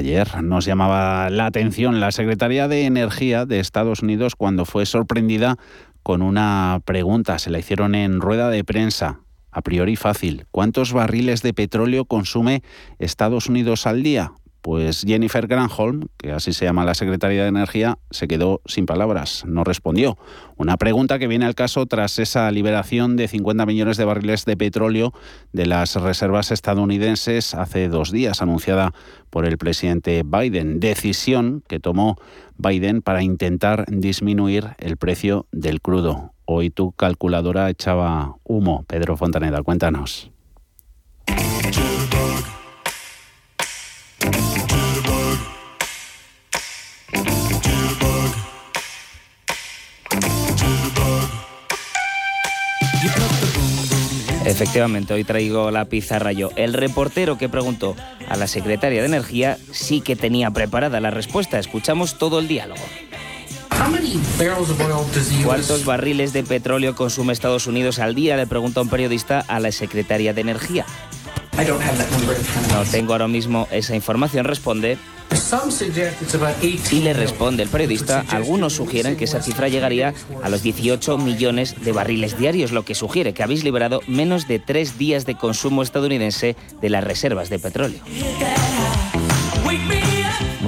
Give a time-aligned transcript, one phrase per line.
[0.00, 5.58] Ayer nos llamaba la atención la Secretaría de Energía de Estados Unidos cuando fue sorprendida
[6.02, 7.38] con una pregunta.
[7.38, 9.20] Se la hicieron en rueda de prensa.
[9.50, 10.46] A priori fácil.
[10.50, 12.62] ¿Cuántos barriles de petróleo consume
[12.98, 14.32] Estados Unidos al día?
[14.62, 19.44] Pues Jennifer Granholm, que así se llama la secretaria de Energía, se quedó sin palabras,
[19.46, 20.18] no respondió.
[20.56, 24.56] Una pregunta que viene al caso tras esa liberación de 50 millones de barriles de
[24.56, 25.14] petróleo
[25.52, 28.92] de las reservas estadounidenses hace dos días, anunciada
[29.30, 30.80] por el presidente Biden.
[30.80, 32.16] Decisión que tomó
[32.58, 36.34] Biden para intentar disminuir el precio del crudo.
[36.44, 38.84] Hoy tu calculadora echaba humo.
[38.88, 40.32] Pedro Fontaneda, cuéntanos.
[54.50, 56.50] Efectivamente, hoy traigo la pizarra yo.
[56.56, 57.94] El reportero que preguntó
[58.28, 61.60] a la secretaria de Energía sí que tenía preparada la respuesta.
[61.60, 62.82] Escuchamos todo el diálogo.
[65.44, 68.36] ¿Cuántos barriles de petróleo consume Estados Unidos al día?
[68.36, 70.84] Le pregunta un periodista a la secretaria de Energía.
[72.72, 74.98] No tengo ahora mismo esa información, responde.
[76.92, 81.74] Y le responde el periodista, algunos sugieren que esa cifra llegaría a los 18 millones
[81.82, 85.82] de barriles diarios, lo que sugiere que habéis liberado menos de tres días de consumo
[85.82, 88.00] estadounidense de las reservas de petróleo.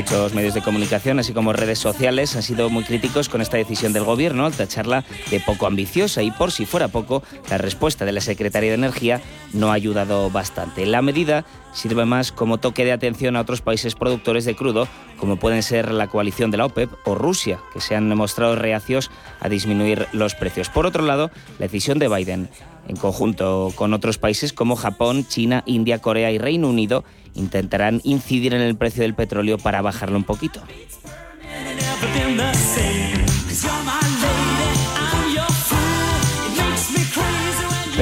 [0.03, 3.93] Muchos medios de comunicación, así como redes sociales, han sido muy críticos con esta decisión
[3.93, 8.11] del gobierno al tacharla de poco ambiciosa y por si fuera poco, la respuesta de
[8.11, 9.21] la Secretaría de Energía
[9.53, 10.87] no ha ayudado bastante.
[10.87, 15.37] La medida sirve más como toque de atención a otros países productores de crudo, como
[15.37, 19.09] pueden ser la coalición de la OPEP o Rusia, que se han mostrado reacios
[19.39, 20.69] a disminuir los precios.
[20.69, 21.31] Por otro lado,
[21.61, 22.51] la decisión de Biden,
[22.89, 28.55] en conjunto con otros países como Japón, China, India, Corea y Reino Unido, intentarán incidir
[28.55, 30.61] en el precio del petróleo para bajarlo un poquito.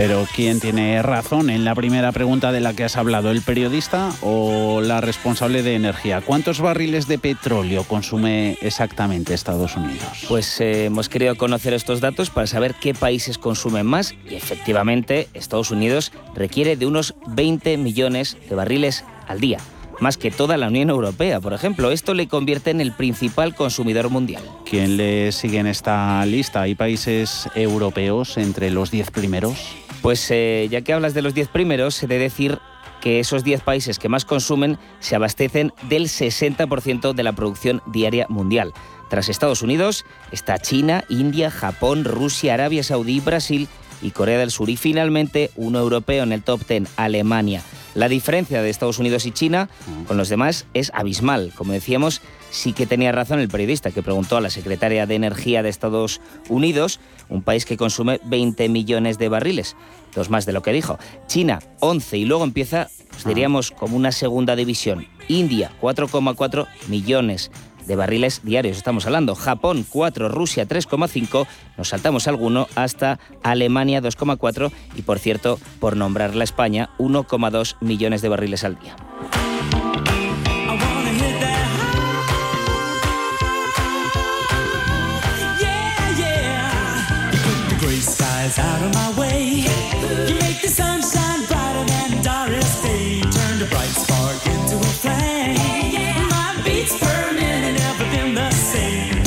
[0.00, 4.10] Pero ¿quién tiene razón en la primera pregunta de la que has hablado, el periodista
[4.22, 6.22] o la responsable de energía?
[6.22, 10.24] ¿Cuántos barriles de petróleo consume exactamente Estados Unidos?
[10.26, 15.28] Pues eh, hemos querido conocer estos datos para saber qué países consumen más y efectivamente
[15.34, 19.58] Estados Unidos requiere de unos 20 millones de barriles al día
[20.00, 21.90] más que toda la Unión Europea, por ejemplo.
[21.90, 24.42] Esto le convierte en el principal consumidor mundial.
[24.64, 26.62] ¿Quién le sigue en esta lista?
[26.62, 29.76] ¿Hay países europeos entre los 10 primeros?
[30.02, 32.58] Pues eh, ya que hablas de los 10 primeros, he de decir
[33.00, 38.26] que esos 10 países que más consumen se abastecen del 60% de la producción diaria
[38.28, 38.72] mundial.
[39.08, 43.68] Tras Estados Unidos está China, India, Japón, Rusia, Arabia Saudí, Brasil
[44.02, 44.70] y Corea del Sur.
[44.70, 47.62] Y finalmente uno europeo en el top 10, Alemania.
[47.94, 49.68] La diferencia de Estados Unidos y China
[50.06, 51.52] con los demás es abismal.
[51.56, 55.62] Como decíamos, sí que tenía razón el periodista que preguntó a la secretaria de Energía
[55.62, 59.76] de Estados Unidos, un país que consume 20 millones de barriles,
[60.14, 60.98] dos más de lo que dijo.
[61.26, 65.06] China, 11, y luego empieza, pues diríamos, como una segunda división.
[65.28, 67.50] India, 4,4 millones
[67.86, 69.34] de barriles diarios estamos hablando.
[69.34, 71.46] Japón 4, Rusia 3,5,
[71.76, 78.22] nos saltamos alguno hasta Alemania 2,4 y por cierto, por nombrar la España, 1,2 millones
[78.22, 78.96] de barriles al día.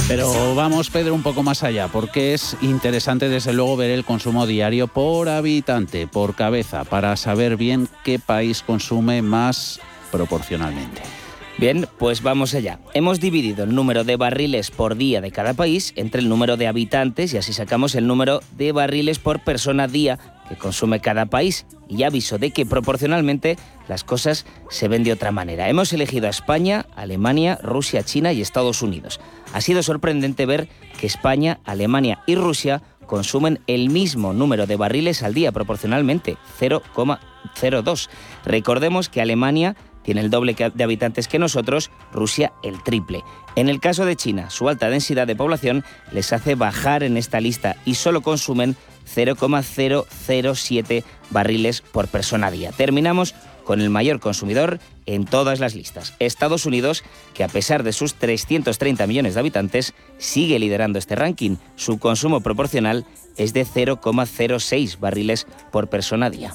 [0.07, 4.45] Pero vamos, Pedro, un poco más allá, porque es interesante desde luego ver el consumo
[4.45, 9.79] diario por habitante, por cabeza, para saber bien qué país consume más
[10.11, 11.22] proporcionalmente.
[11.57, 12.79] Bien, pues vamos allá.
[12.95, 16.67] Hemos dividido el número de barriles por día de cada país entre el número de
[16.67, 20.17] habitantes y así sacamos el número de barriles por persona día
[20.49, 21.67] que consume cada país.
[21.87, 25.69] Y aviso de que proporcionalmente las cosas se ven de otra manera.
[25.69, 29.19] Hemos elegido a España, Alemania, Rusia, China y Estados Unidos.
[29.53, 30.67] Ha sido sorprendente ver
[30.99, 38.09] que España, Alemania y Rusia consumen el mismo número de barriles al día proporcionalmente, 0,02.
[38.43, 43.23] Recordemos que Alemania tiene el doble de habitantes que nosotros, Rusia el triple.
[43.55, 47.39] En el caso de China, su alta densidad de población les hace bajar en esta
[47.39, 52.71] lista y solo consumen 0,007 barriles por persona día.
[52.71, 57.03] Terminamos con el mayor consumidor en todas las listas, Estados Unidos,
[57.33, 61.57] que a pesar de sus 330 millones de habitantes, sigue liderando este ranking.
[61.75, 63.05] Su consumo proporcional
[63.37, 66.53] es de 0,06 barriles por persona día.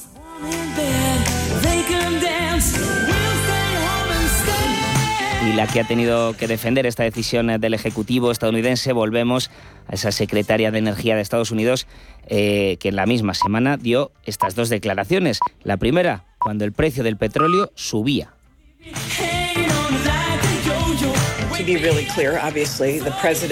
[5.48, 8.92] Y la que ha tenido que defender esta decisión del Ejecutivo estadounidense.
[8.92, 9.50] Volvemos
[9.86, 11.86] a esa secretaria de Energía de Estados Unidos
[12.26, 15.40] eh, que en la misma semana dio estas dos declaraciones.
[15.62, 18.34] La primera, cuando el precio del petróleo subía.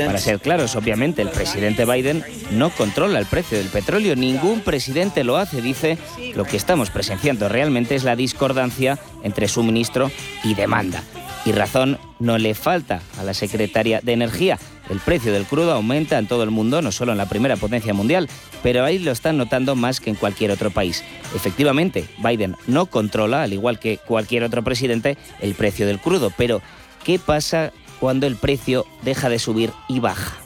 [0.07, 4.17] Para ser claros, obviamente, el presidente Biden no controla el precio del petróleo.
[4.17, 5.63] Ningún presidente lo hace.
[5.63, 5.99] Dice,
[6.35, 10.11] lo que estamos presenciando realmente es la discordancia entre suministro
[10.45, 11.03] y demanda.
[11.47, 14.59] Y razón no le falta a la secretaria de Energía.
[14.91, 17.95] El precio del crudo aumenta en todo el mundo, no solo en la primera potencia
[17.95, 18.29] mundial,
[18.63, 21.03] pero ahí lo están notando más que en cualquier otro país.
[21.35, 26.61] Efectivamente, Biden no controla, al igual que cualquier otro presidente, el precio del crudo, pero
[27.05, 30.46] ¿qué pasa cuando el precio deja de subir y baja.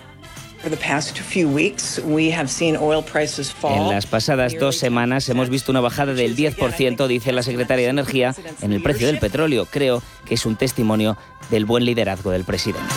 [3.77, 7.91] En las pasadas dos semanas hemos visto una bajada del 10%, dice la secretaria de
[7.91, 9.67] Energía, en el precio del petróleo.
[9.67, 11.17] Creo que es un testimonio
[11.51, 12.93] del buen liderazgo del presidente.